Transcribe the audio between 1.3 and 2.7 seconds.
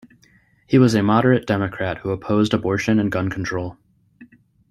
Democrat who opposed